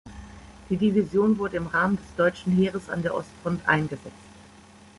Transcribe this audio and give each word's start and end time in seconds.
Die 0.71 0.77
Division 0.77 1.37
wurde 1.37 1.57
im 1.57 1.67
Rahmen 1.67 1.97
des 1.97 2.15
deutschen 2.17 2.53
Heeres 2.57 2.89
an 2.89 3.03
der 3.03 3.13
Ostfront 3.13 3.67
eingesetzt. 3.67 4.03